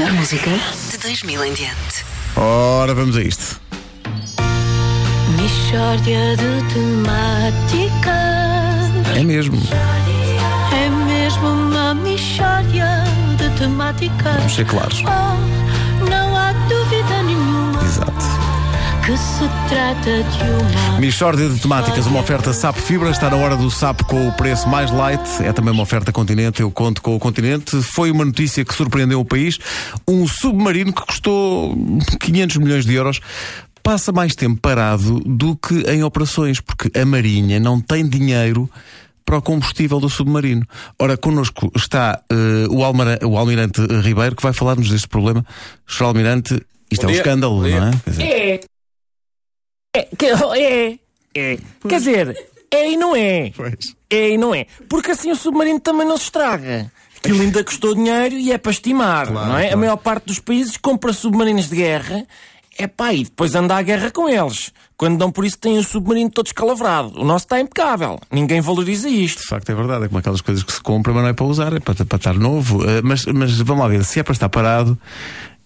melhor 0.00 0.12
música 0.14 0.50
de 0.90 0.96
2000 0.96 1.44
em 1.44 1.52
diante. 1.52 2.06
Ora, 2.34 2.94
vamos 2.94 3.18
a 3.18 3.22
isto. 3.22 3.60
Mishória 5.36 6.36
de 6.36 6.72
temáticas. 6.72 8.10
É 9.14 9.22
mesmo. 9.22 9.60
É 10.72 10.88
mesmo 10.88 11.48
uma 11.48 11.92
mishória 11.92 13.04
de 13.36 13.50
temáticas. 13.58 14.36
Vamos 14.36 14.54
ser 14.54 14.66
claros. 14.66 15.02
Oh, 15.04 15.59
que 19.10 19.16
se 19.18 19.48
trata 19.68 20.22
de 20.22 20.90
uma. 20.92 21.00
Michórdia 21.00 21.48
de 21.48 21.58
temáticas, 21.60 22.06
uma 22.06 22.20
oferta 22.20 22.52
SAP 22.52 22.76
Fibra. 22.76 23.10
Está 23.10 23.28
na 23.28 23.36
hora 23.36 23.56
do 23.56 23.68
SAP 23.68 24.02
com 24.02 24.28
o 24.28 24.32
preço 24.32 24.68
mais 24.68 24.92
light. 24.92 25.20
É 25.42 25.52
também 25.52 25.72
uma 25.72 25.82
oferta 25.82 26.12
Continente. 26.12 26.60
Eu 26.62 26.70
conto 26.70 27.02
com 27.02 27.16
o 27.16 27.18
Continente. 27.18 27.82
Foi 27.82 28.12
uma 28.12 28.24
notícia 28.24 28.64
que 28.64 28.72
surpreendeu 28.72 29.18
o 29.20 29.24
país. 29.24 29.58
Um 30.06 30.28
submarino 30.28 30.92
que 30.92 31.04
custou 31.04 31.76
500 32.20 32.56
milhões 32.58 32.84
de 32.86 32.94
euros 32.94 33.20
passa 33.82 34.12
mais 34.12 34.36
tempo 34.36 34.60
parado 34.60 35.18
do 35.20 35.56
que 35.56 35.74
em 35.90 36.04
operações, 36.04 36.60
porque 36.60 36.96
a 36.96 37.04
Marinha 37.04 37.58
não 37.58 37.80
tem 37.80 38.06
dinheiro 38.08 38.70
para 39.24 39.38
o 39.38 39.42
combustível 39.42 39.98
do 39.98 40.08
submarino. 40.08 40.64
Ora, 41.00 41.16
connosco 41.16 41.72
está 41.74 42.20
eh, 42.30 42.66
o, 42.70 42.84
Almara- 42.84 43.18
o 43.26 43.36
Almirante 43.36 43.80
Ribeiro, 44.02 44.36
que 44.36 44.42
vai 44.42 44.52
falar-nos 44.52 44.88
deste 44.88 45.08
problema. 45.08 45.44
Sr. 45.86 46.04
Almirante, 46.04 46.60
isto 46.90 47.04
é 47.04 47.08
um 47.08 47.10
dia. 47.12 47.20
escândalo, 47.20 47.56
Bom 47.56 47.64
dia. 47.64 47.80
não 47.80 47.88
é? 47.88 47.90
Quer 48.04 48.10
dizer, 48.10 48.22
É. 48.24 48.60
É. 50.00 50.08
que- 50.16 50.26
É. 50.56 50.98
É. 51.34 51.58
Quer 51.88 51.98
dizer, 51.98 52.36
é 52.70 52.90
e 52.90 52.96
não 52.96 53.14
é. 53.14 53.52
Pois. 53.56 53.94
É 54.10 54.30
e 54.30 54.38
não 54.38 54.54
é. 54.54 54.66
Porque 54.88 55.12
assim 55.12 55.30
o 55.30 55.36
submarino 55.36 55.78
também 55.80 56.06
não 56.06 56.16
se 56.16 56.24
estraga. 56.24 56.90
Aquilo 57.22 57.42
ainda 57.42 57.62
custou 57.62 57.94
dinheiro 57.94 58.34
e 58.34 58.50
é 58.50 58.58
para 58.58 58.72
estimar, 58.72 59.30
não 59.30 59.56
é? 59.58 59.72
A 59.72 59.76
maior 59.76 59.96
parte 59.96 60.24
dos 60.26 60.38
países 60.38 60.76
compra 60.76 61.12
submarinos 61.12 61.68
de 61.68 61.76
guerra. 61.76 62.24
É 62.78 62.86
pá, 62.86 63.12
e 63.12 63.24
depois 63.24 63.54
anda 63.54 63.76
à 63.76 63.82
guerra 63.82 64.10
com 64.10 64.26
eles. 64.26 64.72
Quando 64.96 65.18
dão 65.18 65.30
por 65.30 65.44
isso 65.44 65.58
têm 65.58 65.76
o 65.76 65.82
submarino 65.84 66.30
todo 66.30 66.46
escalavrado. 66.46 67.20
O 67.20 67.24
nosso 67.24 67.44
está 67.44 67.60
impecável. 67.60 68.18
Ninguém 68.32 68.60
valoriza 68.62 69.06
isto. 69.08 69.40
De 69.42 69.48
facto 69.48 69.68
é 69.70 69.74
verdade, 69.74 70.04
é 70.04 70.08
como 70.08 70.18
aquelas 70.18 70.40
coisas 70.40 70.64
que 70.64 70.72
se 70.72 70.80
compra, 70.80 71.12
mas 71.12 71.22
não 71.22 71.28
é 71.28 71.32
para 71.34 71.44
usar, 71.44 71.74
é 71.74 71.80
para, 71.80 72.04
para 72.06 72.16
estar 72.16 72.34
novo. 72.34 72.82
Eh, 72.88 73.02
mas, 73.02 73.26
mas 73.26 73.58
vamos 73.60 73.82
lá 73.82 73.88
ver, 73.88 74.02
se 74.04 74.18
é 74.18 74.22
para 74.22 74.32
estar 74.32 74.48
parado, 74.48 74.98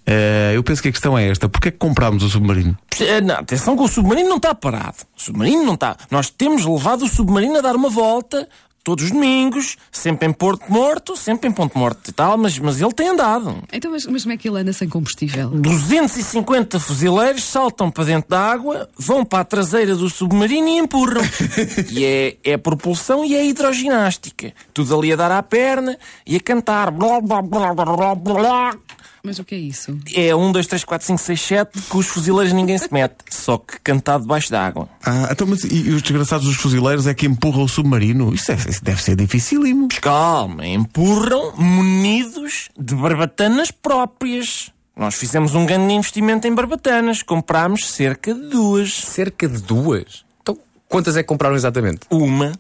eh, 0.06 0.52
eu 0.54 0.62
penso 0.62 0.82
que 0.82 0.88
a 0.88 0.92
questão 0.92 1.16
é 1.16 1.28
esta: 1.28 1.48
porquê 1.48 1.68
é 1.68 1.72
que 1.72 1.78
comprámos 1.78 2.22
o 2.22 2.28
submarino? 2.28 2.76
Eh, 3.00 3.20
Não, 3.20 3.36
atenção 3.36 3.76
que 3.76 3.82
o 3.82 3.88
submarino 3.88 4.28
não 4.28 4.36
está 4.36 4.54
parado. 4.54 4.98
O 5.16 5.22
submarino 5.22 5.64
não 5.64 5.74
está. 5.74 5.96
Nós 6.10 6.30
temos 6.30 6.64
levado 6.64 7.02
o 7.04 7.08
submarino 7.08 7.58
a 7.58 7.60
dar 7.60 7.74
uma 7.76 7.88
volta 7.88 8.48
todos 8.84 9.06
os 9.06 9.10
domingos, 9.10 9.78
sempre 9.90 10.28
em 10.28 10.32
Porto 10.32 10.70
Morto, 10.70 11.16
sempre 11.16 11.48
em 11.48 11.52
Ponto 11.52 11.76
Morto 11.76 12.10
e 12.10 12.12
tal, 12.12 12.36
mas, 12.36 12.58
mas 12.58 12.82
ele 12.82 12.92
tem 12.92 13.08
andado. 13.08 13.56
Então, 13.72 13.90
mas, 13.90 14.04
mas 14.04 14.22
como 14.24 14.34
é 14.34 14.36
que 14.36 14.46
ele 14.46 14.60
anda 14.60 14.74
sem 14.74 14.86
combustível? 14.90 15.48
250 15.48 16.78
fuzileiros 16.78 17.44
saltam 17.44 17.90
para 17.90 18.04
dentro 18.04 18.28
da 18.28 18.38
água, 18.38 18.88
vão 18.96 19.24
para 19.24 19.40
a 19.40 19.44
traseira 19.44 19.96
do 19.96 20.10
submarino 20.10 20.68
e 20.68 20.76
empurram. 20.76 21.22
e 21.90 22.04
é, 22.04 22.36
é 22.44 22.56
propulsão 22.58 23.24
e 23.24 23.34
é 23.34 23.46
hidroginástica. 23.46 24.52
Tudo 24.74 24.98
ali 24.98 25.14
a 25.14 25.16
dar 25.16 25.32
à 25.32 25.42
perna 25.42 25.96
e 26.26 26.36
a 26.36 26.40
cantar. 26.40 26.90
Blá, 26.90 27.22
blá, 27.22 27.40
blá, 27.40 27.72
blá, 27.72 27.84
blá, 27.86 28.14
blá. 28.14 28.74
Mas 29.24 29.38
o 29.38 29.44
que 29.44 29.54
é 29.54 29.58
isso? 29.58 29.98
É 30.14 30.34
1, 30.36 30.52
2, 30.52 30.66
3, 30.66 30.84
4, 30.84 31.06
5, 31.06 31.18
6, 31.18 31.40
7 31.40 31.80
que 31.82 31.96
os 31.96 32.06
fuzileiros 32.06 32.52
ninguém 32.52 32.76
se 32.76 32.92
mete. 32.92 33.16
Só 33.30 33.56
que 33.56 33.78
cantado 33.82 34.22
debaixo 34.24 34.50
d'água. 34.50 34.86
Ah, 35.02 35.28
então, 35.32 35.46
mas 35.46 35.64
e, 35.64 35.88
e 35.88 35.90
os 35.92 36.02
desgraçados 36.02 36.46
dos 36.46 36.56
fuzileiros 36.56 37.06
é 37.06 37.14
que 37.14 37.26
empurram 37.26 37.62
o 37.62 37.68
submarino? 37.68 38.34
Isso, 38.34 38.52
é- 38.52 38.56
isso 38.68 38.84
deve 38.84 39.02
ser 39.02 39.16
dificílimo. 39.16 39.88
Mas 39.90 39.98
calma, 39.98 40.66
empurram 40.66 41.54
munidos 41.56 42.68
de 42.78 42.94
barbatanas 42.94 43.70
próprias. 43.70 44.70
Nós 44.94 45.14
fizemos 45.14 45.54
um 45.54 45.64
grande 45.64 45.94
investimento 45.94 46.46
em 46.46 46.54
barbatanas. 46.54 47.22
Comprámos 47.22 47.88
cerca 47.88 48.34
de 48.34 48.42
duas. 48.50 48.92
Cerca 48.94 49.48
de 49.48 49.62
duas? 49.62 50.22
Então, 50.42 50.58
quantas 50.86 51.16
é 51.16 51.22
que 51.22 51.28
compraram 51.28 51.56
exatamente? 51.56 52.00
Uma 52.10 52.52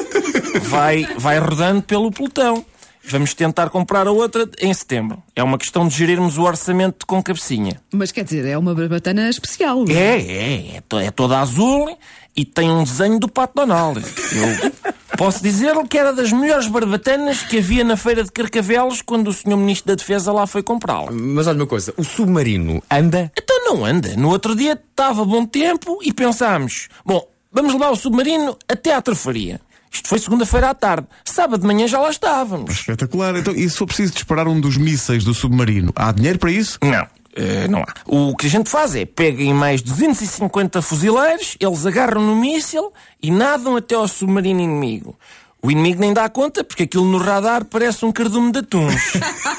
vai, 0.68 1.06
vai 1.18 1.38
rodando 1.38 1.82
pelo 1.82 2.12
pelotão. 2.12 2.64
Vamos 3.06 3.34
tentar 3.34 3.68
comprar 3.70 4.06
a 4.06 4.10
outra 4.10 4.48
em 4.60 4.72
setembro. 4.72 5.22
É 5.36 5.42
uma 5.42 5.58
questão 5.58 5.86
de 5.86 5.94
gerirmos 5.94 6.38
o 6.38 6.42
orçamento 6.42 7.06
com 7.06 7.22
cabecinha. 7.22 7.80
Mas 7.92 8.10
quer 8.10 8.24
dizer, 8.24 8.46
é 8.46 8.56
uma 8.56 8.74
barbatana 8.74 9.28
especial. 9.28 9.84
É, 9.88 10.16
é, 10.20 10.76
é, 10.76 10.80
to- 10.88 10.98
é 10.98 11.10
toda 11.10 11.38
azul 11.38 11.98
e 12.34 12.44
tem 12.44 12.70
um 12.70 12.82
desenho 12.82 13.20
do 13.20 13.28
Pato 13.28 13.54
Donald. 13.56 14.00
Eu 14.00 14.72
posso 15.18 15.42
dizer-lhe 15.42 15.86
que 15.86 15.98
era 15.98 16.12
das 16.14 16.32
melhores 16.32 16.66
barbatanas 16.66 17.42
que 17.42 17.58
havia 17.58 17.84
na 17.84 17.96
feira 17.96 18.24
de 18.24 18.32
Carcavelos 18.32 19.02
quando 19.02 19.28
o 19.28 19.32
Sr. 19.32 19.56
Ministro 19.56 19.88
da 19.88 19.94
Defesa 19.96 20.32
lá 20.32 20.46
foi 20.46 20.62
comprá-la. 20.62 21.10
Mas 21.12 21.46
olha 21.46 21.58
uma 21.58 21.66
coisa, 21.66 21.92
o 21.98 22.02
submarino 22.04 22.82
anda? 22.90 23.30
Então 23.38 23.64
não 23.66 23.84
anda. 23.84 24.16
No 24.16 24.30
outro 24.30 24.56
dia 24.56 24.72
estava 24.72 25.24
bom 25.26 25.44
tempo 25.44 25.98
e 26.02 26.10
pensámos: 26.12 26.88
bom, 27.04 27.22
vamos 27.52 27.72
levar 27.74 27.90
o 27.90 27.96
submarino 27.96 28.56
até 28.66 28.94
à 28.94 29.02
trofaria. 29.02 29.60
Isto 29.94 30.08
foi 30.08 30.18
segunda-feira 30.18 30.70
à 30.70 30.74
tarde. 30.74 31.06
Sábado 31.24 31.60
de 31.60 31.66
manhã 31.66 31.86
já 31.86 32.00
lá 32.00 32.10
estávamos. 32.10 32.72
Espetacular. 32.72 33.36
Então, 33.36 33.54
e 33.54 33.68
se 33.70 33.76
for 33.76 33.86
preciso 33.86 34.12
disparar 34.12 34.48
um 34.48 34.60
dos 34.60 34.76
mísseis 34.76 35.22
do 35.24 35.32
submarino, 35.32 35.92
há 35.94 36.10
dinheiro 36.12 36.38
para 36.38 36.50
isso? 36.50 36.78
Não. 36.82 37.06
eh, 37.36 37.68
não 37.68 37.80
há. 37.80 37.86
O 38.04 38.34
que 38.36 38.46
a 38.46 38.50
gente 38.50 38.68
faz 38.68 38.94
é 38.96 39.04
peguem 39.04 39.54
mais 39.54 39.80
250 39.82 40.82
fuzileiros, 40.82 41.56
eles 41.60 41.86
agarram 41.86 42.20
no 42.20 42.34
míssil 42.36 42.92
e 43.22 43.30
nadam 43.30 43.76
até 43.76 43.94
ao 43.94 44.08
submarino 44.08 44.60
inimigo. 44.60 45.16
O 45.62 45.70
inimigo 45.70 46.00
nem 46.00 46.12
dá 46.12 46.28
conta 46.28 46.62
porque 46.62 46.82
aquilo 46.82 47.06
no 47.06 47.16
radar 47.16 47.64
parece 47.64 48.04
um 48.04 48.12
cardume 48.12 48.52
de 48.52 48.58
atuns. 48.58 49.12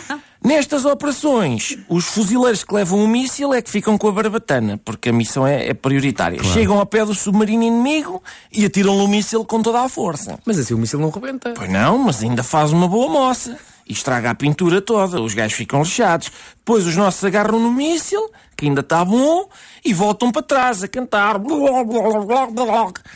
Nestas 0.46 0.86
operações, 0.86 1.76
os 1.90 2.06
fuzileiros 2.06 2.64
que 2.64 2.72
levam 2.72 3.04
o 3.04 3.08
míssil 3.08 3.52
é 3.52 3.64
que 3.64 3.70
ficam 3.72 3.98
com 3.98 4.08
a 4.08 4.12
barbatana, 4.12 4.80
porque 4.86 5.10
a 5.10 5.12
missão 5.12 5.48
é, 5.48 5.70
é 5.70 5.74
prioritária. 5.74 6.42
Chegam 6.44 6.78
ao 6.78 6.86
pé 6.86 7.04
do 7.04 7.16
submarino 7.16 7.64
inimigo 7.64 8.22
e 8.52 8.64
atiram-lhe 8.64 9.02
o 9.02 9.08
míssil 9.08 9.44
com 9.44 9.64
toda 9.64 9.82
a 9.82 9.90
força. 9.90 10.38
Mas 10.46 10.60
assim 10.60 10.76
o 10.76 10.78
míssil 10.78 11.00
não 11.00 11.10
rebenta. 11.10 11.56
Pois 11.56 11.68
não, 11.68 11.98
mas 11.98 12.22
ainda 12.22 12.44
faz 12.44 12.72
uma 12.72 12.88
boa 12.88 13.12
moça. 13.12 13.58
E 13.88 13.94
estraga 13.94 14.30
a 14.30 14.36
pintura 14.36 14.82
toda, 14.82 15.20
os 15.20 15.34
gajos 15.34 15.58
ficam 15.58 15.82
lixados. 15.82 16.32
Depois 16.58 16.86
os 16.86 16.96
nossos 16.96 17.24
agarram 17.24 17.60
no 17.60 17.72
míssil, 17.72 18.30
que 18.56 18.68
ainda 18.68 18.82
está 18.82 19.04
bom, 19.04 19.50
e 19.84 19.94
voltam 19.96 20.32
para 20.32 20.44
trás 20.44 20.84
a 20.84 20.88
cantar. 20.88 21.42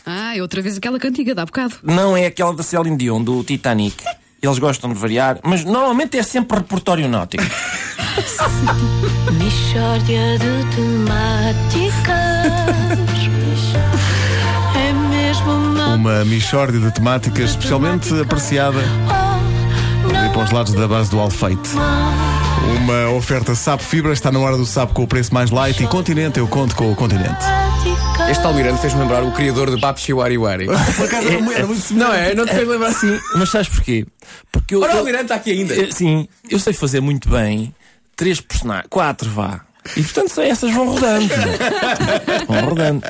Ah, 0.03 0.35
é 0.35 0.41
outra 0.41 0.63
vez 0.63 0.77
aquela 0.77 0.97
cantiga 0.97 1.35
de 1.35 1.41
há 1.41 1.45
bocado. 1.45 1.75
Não 1.83 2.17
é 2.17 2.25
aquela 2.25 2.55
da 2.55 2.63
Celine 2.63 2.97
Dion, 2.97 3.21
do 3.23 3.43
Titanic. 3.43 4.03
Eles 4.41 4.57
gostam 4.59 4.91
de 4.93 4.99
variar, 4.99 5.39
mas 5.43 5.65
normalmente 5.65 6.17
é 6.17 6.23
sempre 6.23 6.57
repertório 6.57 7.07
náutico. 7.09 7.43
De 9.29 10.75
temáticas. 10.75 11.79
É 14.75 14.93
mesmo 14.93 15.51
uma. 15.51 15.87
Uma 15.95 16.25
Michórdia 16.25 16.79
de 16.79 16.91
temáticas 16.91 17.51
especialmente 17.51 18.13
apreciada 18.19 18.79
Oh, 19.07 20.15
ali 20.15 20.29
para 20.29 20.43
os 20.43 20.51
lados 20.51 20.73
da 20.73 20.87
base 20.87 21.09
do 21.11 21.19
Alfeite. 21.19 21.69
Uma 22.77 23.09
oferta 23.11 23.55
SAP 23.55 23.81
Fibra, 23.81 24.13
está 24.13 24.31
na 24.31 24.39
hora 24.39 24.57
do 24.57 24.65
SAP 24.65 24.93
com 24.93 25.03
o 25.03 25.07
preço 25.07 25.33
mais 25.33 25.51
light 25.51 25.83
e 25.83 25.87
Continente, 25.87 26.39
eu 26.39 26.47
conto 26.47 26.75
com 26.75 26.91
o 26.91 26.95
Continente. 26.95 27.45
Este 28.29 28.45
almirante 28.45 28.79
fez-me 28.81 28.99
lembrar 29.01 29.23
o 29.23 29.31
criador 29.31 29.69
de 29.73 29.77
Babshi 29.81 30.13
Wari 30.13 30.37
Wari. 30.37 30.65
Por 30.65 30.75
acaso 31.05 31.27
era 31.27 31.41
muito- 31.41 31.57
era 31.57 31.67
muito 31.67 31.93
Não 31.93 32.13
é? 32.13 32.35
Não 32.35 32.45
te 32.45 32.53
fez 32.53 32.67
lembrar 32.67 32.87
assim? 32.89 33.19
mas 33.35 33.49
sabes 33.49 33.69
porquê? 33.69 34.05
Porque 34.51 34.75
eu. 34.75 34.81
Ora, 34.81 34.95
o 34.95 34.97
almirante 34.99 35.23
está 35.25 35.35
aqui 35.35 35.51
ainda. 35.51 35.73
eu- 35.73 35.91
sim, 35.91 36.27
eu 36.49 36.59
sei 36.59 36.73
fazer 36.73 36.99
muito 37.01 37.27
bem 37.29 37.73
três 38.15 38.39
personagens. 38.39 38.87
Quatro, 38.89 39.29
vá. 39.31 39.61
E 39.97 40.03
portanto 40.03 40.39
essas 40.41 40.71
vão 40.71 40.89
rodando. 40.89 41.27
vão 42.47 42.65
rodando. 42.69 43.01